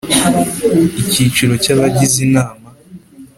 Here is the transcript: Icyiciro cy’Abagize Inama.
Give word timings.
Icyiciro 1.01 1.53
cy’Abagize 1.63 2.17
Inama. 2.27 2.67